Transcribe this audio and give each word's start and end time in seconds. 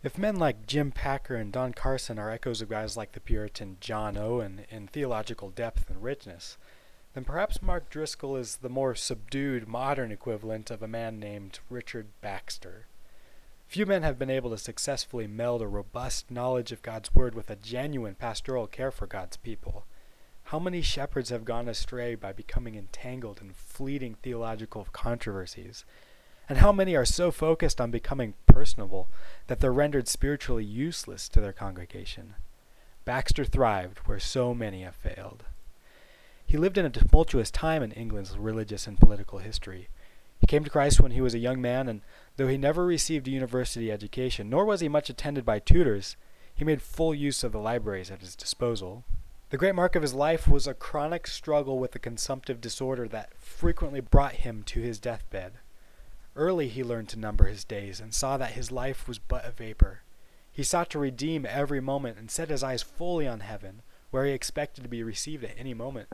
If 0.00 0.16
men 0.16 0.36
like 0.36 0.66
Jim 0.68 0.92
Packer 0.92 1.34
and 1.34 1.52
Don 1.52 1.72
Carson 1.72 2.20
are 2.20 2.30
echoes 2.30 2.62
of 2.62 2.68
guys 2.68 2.96
like 2.96 3.12
the 3.12 3.20
Puritan 3.20 3.78
John 3.80 4.16
Owen 4.16 4.64
in 4.70 4.86
theological 4.86 5.50
depth 5.50 5.90
and 5.90 6.00
richness, 6.00 6.56
then 7.14 7.24
perhaps 7.24 7.60
Mark 7.60 7.90
Driscoll 7.90 8.36
is 8.36 8.58
the 8.58 8.68
more 8.68 8.94
subdued 8.94 9.66
modern 9.66 10.12
equivalent 10.12 10.70
of 10.70 10.82
a 10.84 10.88
man 10.88 11.18
named 11.18 11.58
Richard 11.68 12.06
Baxter. 12.20 12.86
Few 13.66 13.86
men 13.86 14.04
have 14.04 14.20
been 14.20 14.30
able 14.30 14.50
to 14.50 14.58
successfully 14.58 15.26
meld 15.26 15.62
a 15.62 15.66
robust 15.66 16.30
knowledge 16.30 16.70
of 16.70 16.80
God's 16.80 17.12
Word 17.12 17.34
with 17.34 17.50
a 17.50 17.56
genuine 17.56 18.14
pastoral 18.14 18.68
care 18.68 18.92
for 18.92 19.08
God's 19.08 19.36
people. 19.36 19.84
How 20.44 20.60
many 20.60 20.80
shepherds 20.80 21.30
have 21.30 21.44
gone 21.44 21.68
astray 21.68 22.14
by 22.14 22.32
becoming 22.32 22.76
entangled 22.76 23.40
in 23.40 23.50
fleeting 23.52 24.14
theological 24.14 24.86
controversies? 24.92 25.84
And 26.48 26.58
how 26.58 26.72
many 26.72 26.96
are 26.96 27.04
so 27.04 27.30
focused 27.30 27.80
on 27.80 27.90
becoming 27.90 28.34
personable 28.46 29.08
that 29.48 29.60
they're 29.60 29.72
rendered 29.72 30.08
spiritually 30.08 30.64
useless 30.64 31.28
to 31.28 31.40
their 31.40 31.52
congregation? 31.52 32.34
Baxter 33.04 33.44
thrived 33.44 33.98
where 34.06 34.18
so 34.18 34.54
many 34.54 34.82
have 34.82 34.94
failed. 34.94 35.44
He 36.46 36.56
lived 36.56 36.78
in 36.78 36.86
a 36.86 36.90
tumultuous 36.90 37.50
time 37.50 37.82
in 37.82 37.92
England's 37.92 38.38
religious 38.38 38.86
and 38.86 38.98
political 38.98 39.40
history. 39.40 39.88
He 40.38 40.46
came 40.46 40.64
to 40.64 40.70
Christ 40.70 41.00
when 41.00 41.10
he 41.10 41.20
was 41.20 41.34
a 41.34 41.38
young 41.38 41.60
man, 41.60 41.88
and 41.88 42.00
though 42.36 42.48
he 42.48 42.56
never 42.56 42.86
received 42.86 43.28
a 43.28 43.30
university 43.30 43.92
education, 43.92 44.48
nor 44.48 44.64
was 44.64 44.80
he 44.80 44.88
much 44.88 45.10
attended 45.10 45.44
by 45.44 45.58
tutors, 45.58 46.16
he 46.54 46.64
made 46.64 46.80
full 46.80 47.14
use 47.14 47.44
of 47.44 47.52
the 47.52 47.58
libraries 47.58 48.10
at 48.10 48.20
his 48.20 48.34
disposal. 48.34 49.04
The 49.50 49.58
great 49.58 49.74
mark 49.74 49.94
of 49.94 50.02
his 50.02 50.14
life 50.14 50.48
was 50.48 50.66
a 50.66 50.74
chronic 50.74 51.26
struggle 51.26 51.78
with 51.78 51.94
a 51.94 51.98
consumptive 51.98 52.60
disorder 52.60 53.06
that 53.08 53.34
frequently 53.36 54.00
brought 54.00 54.36
him 54.36 54.62
to 54.64 54.80
his 54.80 54.98
deathbed. 54.98 55.52
Early 56.38 56.68
he 56.68 56.84
learned 56.84 57.08
to 57.08 57.18
number 57.18 57.46
his 57.46 57.64
days, 57.64 57.98
and 57.98 58.14
saw 58.14 58.36
that 58.36 58.52
his 58.52 58.70
life 58.70 59.08
was 59.08 59.18
but 59.18 59.44
a 59.44 59.50
vapor. 59.50 60.02
He 60.52 60.62
sought 60.62 60.88
to 60.90 60.98
redeem 61.00 61.44
every 61.44 61.80
moment, 61.80 62.16
and 62.16 62.30
set 62.30 62.48
his 62.48 62.62
eyes 62.62 62.80
fully 62.80 63.26
on 63.26 63.40
heaven, 63.40 63.82
where 64.12 64.24
he 64.24 64.30
expected 64.30 64.82
to 64.82 64.88
be 64.88 65.02
received 65.02 65.42
at 65.42 65.58
any 65.58 65.74
moment. 65.74 66.10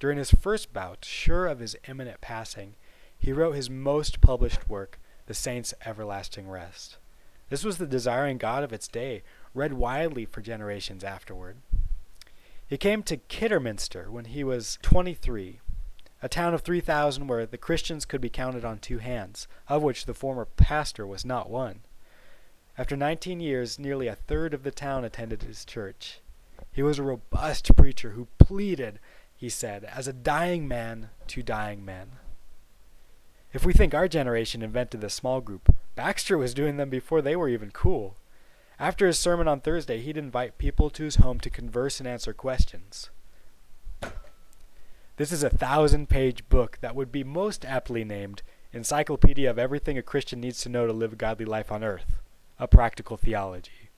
During 0.00 0.16
his 0.16 0.30
first 0.30 0.72
bout, 0.72 1.04
sure 1.04 1.46
of 1.46 1.58
his 1.58 1.76
imminent 1.86 2.22
passing, 2.22 2.76
he 3.18 3.30
wrote 3.30 3.52
his 3.52 3.68
most 3.68 4.22
published 4.22 4.70
work, 4.70 4.98
The 5.26 5.34
Saints' 5.34 5.74
Everlasting 5.84 6.48
Rest. 6.48 6.96
This 7.50 7.62
was 7.62 7.76
the 7.76 7.86
desiring 7.86 8.38
God 8.38 8.64
of 8.64 8.72
its 8.72 8.88
day, 8.88 9.22
read 9.52 9.74
widely 9.74 10.24
for 10.24 10.40
generations 10.40 11.04
afterward. 11.04 11.58
He 12.66 12.78
came 12.78 13.02
to 13.02 13.18
Kidderminster 13.18 14.10
when 14.10 14.24
he 14.24 14.42
was 14.42 14.78
23, 14.80 15.60
a 16.22 16.28
town 16.28 16.54
of 16.54 16.62
3,000 16.62 17.26
where 17.26 17.44
the 17.44 17.58
Christians 17.58 18.04
could 18.04 18.20
be 18.20 18.30
counted 18.30 18.64
on 18.64 18.78
two 18.78 18.98
hands, 18.98 19.48
of 19.68 19.82
which 19.82 20.06
the 20.06 20.14
former 20.14 20.44
pastor 20.44 21.06
was 21.06 21.24
not 21.24 21.50
one. 21.50 21.80
After 22.78 22.96
19 22.96 23.40
years, 23.40 23.78
nearly 23.78 24.06
a 24.06 24.14
third 24.14 24.54
of 24.54 24.62
the 24.62 24.70
town 24.70 25.04
attended 25.04 25.42
his 25.42 25.64
church. 25.64 26.20
He 26.72 26.82
was 26.82 26.98
a 26.98 27.02
robust 27.02 27.74
preacher 27.76 28.10
who 28.10 28.28
pleaded 28.38 28.98
he 29.42 29.48
said, 29.48 29.82
as 29.82 30.06
a 30.06 30.12
dying 30.12 30.68
man 30.68 31.10
to 31.26 31.42
dying 31.42 31.84
men. 31.84 32.12
If 33.52 33.66
we 33.66 33.72
think 33.72 33.92
our 33.92 34.06
generation 34.06 34.62
invented 34.62 35.00
the 35.00 35.10
small 35.10 35.40
group, 35.40 35.74
Baxter 35.96 36.38
was 36.38 36.54
doing 36.54 36.76
them 36.76 36.88
before 36.88 37.20
they 37.20 37.34
were 37.34 37.48
even 37.48 37.72
cool. 37.72 38.14
After 38.78 39.04
his 39.04 39.18
sermon 39.18 39.48
on 39.48 39.60
Thursday, 39.60 40.00
he'd 40.00 40.16
invite 40.16 40.58
people 40.58 40.90
to 40.90 41.02
his 41.02 41.16
home 41.16 41.40
to 41.40 41.50
converse 41.50 41.98
and 41.98 42.08
answer 42.08 42.32
questions. 42.32 43.10
This 45.22 45.30
is 45.30 45.44
a 45.44 45.50
thousand 45.50 46.08
page 46.08 46.48
book 46.48 46.78
that 46.80 46.96
would 46.96 47.12
be 47.12 47.22
most 47.22 47.64
aptly 47.64 48.02
named 48.02 48.42
Encyclopedia 48.72 49.48
of 49.48 49.56
Everything 49.56 49.96
a 49.96 50.02
Christian 50.02 50.40
Needs 50.40 50.60
to 50.62 50.68
Know 50.68 50.84
to 50.84 50.92
Live 50.92 51.12
a 51.12 51.14
Godly 51.14 51.44
Life 51.44 51.70
on 51.70 51.84
Earth, 51.84 52.18
a 52.58 52.66
Practical 52.66 53.16
Theology. 53.16 53.90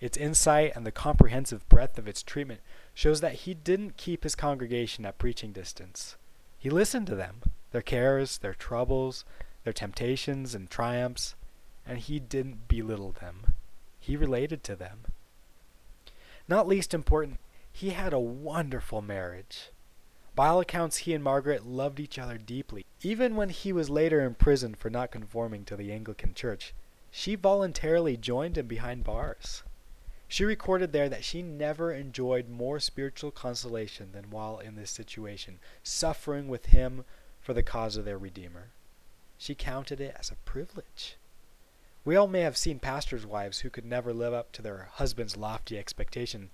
Its 0.00 0.18
insight 0.18 0.76
and 0.76 0.84
the 0.84 0.92
comprehensive 0.92 1.66
breadth 1.70 1.96
of 1.96 2.06
its 2.06 2.22
treatment 2.22 2.60
shows 2.92 3.22
that 3.22 3.46
he 3.46 3.54
didn't 3.54 3.96
keep 3.96 4.22
his 4.22 4.34
congregation 4.34 5.06
at 5.06 5.16
preaching 5.16 5.50
distance. 5.50 6.16
He 6.58 6.68
listened 6.68 7.06
to 7.06 7.14
them, 7.14 7.36
their 7.72 7.80
cares, 7.80 8.36
their 8.36 8.52
troubles, 8.52 9.24
their 9.64 9.72
temptations 9.72 10.54
and 10.54 10.68
triumphs, 10.68 11.36
and 11.86 12.00
he 12.00 12.20
didn't 12.20 12.68
belittle 12.68 13.12
them. 13.12 13.54
He 13.98 14.14
related 14.14 14.62
to 14.64 14.76
them. 14.76 15.06
Not 16.46 16.68
least 16.68 16.92
important, 16.92 17.40
he 17.72 17.90
had 17.92 18.12
a 18.12 18.18
wonderful 18.18 19.00
marriage. 19.00 19.70
By 20.36 20.48
all 20.48 20.60
accounts, 20.60 20.98
he 20.98 21.14
and 21.14 21.24
Margaret 21.24 21.64
loved 21.66 21.98
each 21.98 22.18
other 22.18 22.36
deeply. 22.36 22.84
Even 23.00 23.36
when 23.36 23.48
he 23.48 23.72
was 23.72 23.88
later 23.88 24.20
imprisoned 24.20 24.76
for 24.76 24.90
not 24.90 25.10
conforming 25.10 25.64
to 25.64 25.76
the 25.76 25.90
Anglican 25.90 26.34
Church, 26.34 26.74
she 27.10 27.34
voluntarily 27.36 28.18
joined 28.18 28.58
him 28.58 28.66
behind 28.66 29.02
bars. 29.02 29.62
She 30.28 30.44
recorded 30.44 30.92
there 30.92 31.08
that 31.08 31.24
she 31.24 31.40
never 31.40 31.90
enjoyed 31.90 32.50
more 32.50 32.78
spiritual 32.80 33.30
consolation 33.30 34.12
than 34.12 34.30
while 34.30 34.58
in 34.58 34.76
this 34.76 34.90
situation, 34.90 35.58
suffering 35.82 36.48
with 36.48 36.66
him 36.66 37.06
for 37.40 37.54
the 37.54 37.62
cause 37.62 37.96
of 37.96 38.04
their 38.04 38.18
Redeemer. 38.18 38.68
She 39.38 39.54
counted 39.54 40.02
it 40.02 40.14
as 40.18 40.30
a 40.30 40.36
privilege. 40.44 41.16
We 42.04 42.14
all 42.14 42.28
may 42.28 42.42
have 42.42 42.58
seen 42.58 42.78
pastors' 42.78 43.24
wives 43.24 43.60
who 43.60 43.70
could 43.70 43.86
never 43.86 44.12
live 44.12 44.34
up 44.34 44.52
to 44.52 44.62
their 44.62 44.90
husband's 44.92 45.36
lofty 45.36 45.78
expectations, 45.78 46.50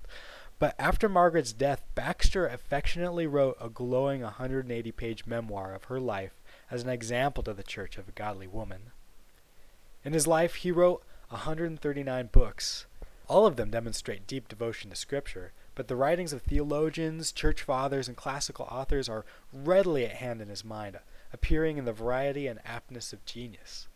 but 0.63 0.77
after 0.79 1.09
Margaret's 1.09 1.53
death, 1.53 1.83
Baxter 1.97 2.47
affectionately 2.47 3.27
wrote 3.27 3.57
a 3.61 3.69
glowing 3.69 4.23
180 4.23 4.93
page 4.93 5.27
memoir 5.27 5.75
of 5.75 5.87
her 5.87 5.99
life 5.99 6.41
as 6.71 6.85
an 6.85 6.89
example 6.89 7.43
to 7.43 7.53
the 7.53 7.65
church 7.65 7.99
of 7.99 8.09
a 8.09 8.13
godly 8.13 8.47
woman. 8.47 8.93
In 10.05 10.13
his 10.13 10.29
life, 10.29 10.55
he 10.55 10.71
wrote 10.71 11.03
139 11.31 12.29
books, 12.31 12.87
all 13.27 13.45
of 13.45 13.57
them 13.57 13.73
demonstrate 13.73 14.29
deep 14.29 14.47
devotion 14.47 14.89
to 14.91 14.95
Scripture, 14.95 15.51
but 15.75 15.89
the 15.89 15.97
writings 15.97 16.33
of 16.33 16.43
theologians, 16.43 17.33
church 17.33 17.63
fathers, 17.63 18.07
and 18.07 18.17
classical 18.17 18.67
authors 18.67 19.09
are 19.09 19.25
readily 19.53 20.05
at 20.05 20.13
hand 20.13 20.41
in 20.41 20.49
his 20.49 20.65
mind, 20.65 20.97
appearing 21.33 21.77
in 21.77 21.87
the 21.87 21.93
variety 21.93 22.47
and 22.47 22.61
aptness 22.65 23.13
of 23.13 23.25
genius. 23.25 23.89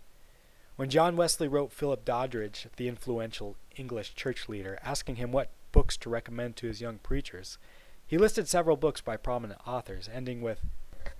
When 0.74 0.90
John 0.90 1.16
Wesley 1.16 1.46
wrote 1.46 1.70
Philip 1.70 2.04
Doddridge, 2.04 2.66
the 2.76 2.88
influential 2.88 3.54
English 3.76 4.16
church 4.16 4.48
leader, 4.48 4.80
asking 4.82 5.14
him 5.14 5.30
what 5.30 5.52
books 5.76 5.96
to 5.98 6.10
recommend 6.10 6.56
to 6.56 6.66
his 6.66 6.80
young 6.80 6.98
preachers, 6.98 7.58
he 8.06 8.16
listed 8.16 8.48
several 8.48 8.76
books 8.76 9.00
by 9.00 9.16
prominent 9.16 9.60
authors, 9.66 10.08
ending 10.12 10.40
with, 10.40 10.60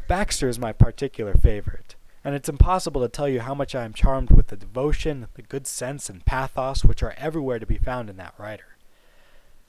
Baxter 0.09 0.49
is 0.49 0.59
my 0.59 0.73
particular 0.73 1.35
favorite 1.35 1.97
and 2.27 2.35
it's 2.35 2.49
impossible 2.49 3.01
to 3.01 3.09
tell 3.09 3.29
you 3.29 3.39
how 3.39 3.55
much 3.55 3.73
I 3.77 3.85
am 3.85 3.93
charmed 3.93 4.33
with 4.33 4.49
the 4.49 4.57
devotion, 4.57 5.29
the 5.35 5.43
good 5.43 5.65
sense, 5.65 6.11
and 6.11 6.27
pathos 6.27 6.85
which 6.85 7.01
are 7.01 7.15
everywhere 7.17 7.61
to 7.61 7.67
be 7.67 7.79
found 7.79 8.11
in 8.11 8.17
that 8.17 8.35
writer. 8.37 8.77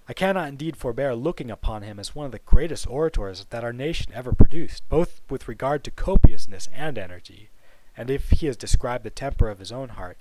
I 0.09 0.13
cannot 0.13 0.47
indeed 0.47 0.75
forbear 0.75 1.13
looking 1.13 1.51
upon 1.51 1.83
him 1.83 1.99
as 1.99 2.15
one 2.15 2.25
of 2.25 2.31
the 2.31 2.39
greatest 2.39 2.87
orators 2.87 3.45
that 3.51 3.63
our 3.63 3.73
nation 3.73 4.11
ever 4.15 4.33
produced, 4.33 4.89
both 4.89 5.21
with 5.29 5.47
regard 5.47 5.83
to 5.83 5.91
copiousness 5.91 6.67
and 6.73 6.97
energy. 6.97 7.49
And 7.95 8.09
if 8.09 8.31
he 8.31 8.47
has 8.47 8.57
described 8.57 9.03
the 9.03 9.11
temper 9.11 9.49
of 9.49 9.59
his 9.59 9.71
own 9.71 9.89
heart, 9.89 10.17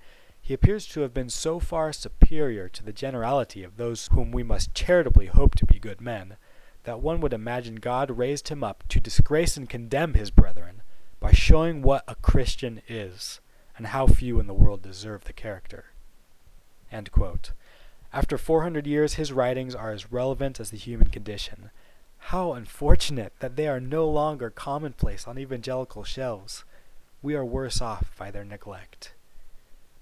he 0.47 0.55
appears 0.55 0.87
to 0.87 1.01
have 1.01 1.13
been 1.13 1.29
so 1.29 1.59
far 1.59 1.93
superior 1.93 2.69
to 2.69 2.85
the 2.85 2.93
generality 2.93 3.65
of 3.65 3.77
those 3.77 4.09
whom 4.13 4.31
we 4.31 4.45
must 4.45 4.73
charitably 4.75 5.27
hope 5.27 5.57
to 5.57 5.67
be 5.67 5.81
good 5.81 6.01
men, 6.01 6.37
that 6.85 7.01
one 7.01 7.21
would 7.21 7.33
imagine 7.33 7.75
God 7.75 8.17
raised 8.17 8.47
him 8.47 8.63
up 8.63 8.85
to 8.91 9.01
disgrace 9.01 9.57
and 9.57 9.69
condemn 9.69 10.15
his 10.15 10.31
brethren, 10.31 10.83
by 11.19 11.33
showing 11.33 11.83
what 11.83 12.05
a 12.07 12.15
Christian 12.15 12.81
is 12.87 13.41
and 13.77 13.89
how 13.89 14.07
few 14.07 14.39
in 14.39 14.47
the 14.47 14.55
world 14.55 14.83
deserve 14.83 15.25
the 15.25 15.33
character. 15.33 15.87
After 16.93 18.39
400 18.39 18.87
years, 18.87 19.15
his 19.15 19.33
writings 19.33 19.75
are 19.75 19.91
as 19.91 20.13
relevant 20.13 20.61
as 20.61 20.71
the 20.71 20.77
human 20.77 21.09
condition. 21.09 21.71
How 22.19 22.53
unfortunate 22.53 23.33
that 23.41 23.57
they 23.57 23.67
are 23.67 23.81
no 23.81 24.09
longer 24.09 24.51
commonplace 24.51 25.27
on 25.27 25.41
evangelical 25.41 26.05
shelves. 26.05 26.65
We 27.21 27.35
are 27.35 27.45
worse 27.45 27.81
off 27.81 28.13
by 28.17 28.31
their 28.31 28.45
neglect. 28.45 29.15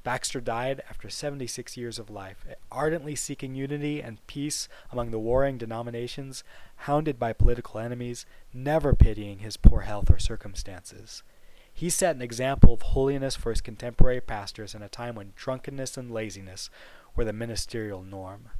Baxter 0.05 0.43
died 0.43 0.83
after 0.91 1.09
76 1.09 1.79
years 1.79 1.99
of 1.99 2.11
life, 2.11 2.45
ardently 2.71 3.17
seeking 3.17 3.55
unity 3.55 4.03
and 4.03 4.25
peace 4.27 4.69
among 4.93 5.11
the 5.11 5.19
warring 5.19 5.57
denominations, 5.57 6.45
hounded 6.77 7.19
by 7.19 7.33
political 7.33 7.81
enemies, 7.81 8.27
never 8.53 8.95
pitying 8.95 9.39
his 9.39 9.57
poor 9.57 9.81
health 9.81 10.11
or 10.11 10.19
circumstances. 10.19 11.23
He 11.73 11.89
set 11.89 12.15
an 12.15 12.23
example 12.23 12.75
of 12.75 12.83
holiness 12.83 13.35
for 13.35 13.49
his 13.49 13.63
contemporary 13.63 14.21
pastors 14.21 14.75
in 14.75 14.83
a 14.83 14.91
time 14.91 15.15
when 15.15 15.33
drunkenness 15.37 15.97
and 15.97 16.11
laziness 16.11 16.69
were 17.17 17.25
the 17.25 17.33
ministerial 17.33 18.03
norm. 18.03 18.51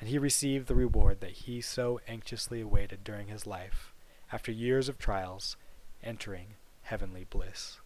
And 0.00 0.08
he 0.08 0.18
received 0.18 0.66
the 0.66 0.74
reward 0.74 1.20
that 1.20 1.30
he 1.30 1.60
so 1.60 2.00
anxiously 2.08 2.60
awaited 2.60 3.04
during 3.04 3.28
his 3.28 3.46
life, 3.46 3.94
after 4.32 4.50
years 4.50 4.88
of 4.88 4.98
trials, 4.98 5.56
entering 6.02 6.56
heavenly 6.82 7.24
bliss. 7.30 7.78